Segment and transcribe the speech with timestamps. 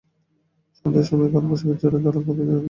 [0.77, 2.59] সন্ধ্যার সময়ে কালবৈশাখী ঝড়ে দালান কাঁপিতে লাগিল।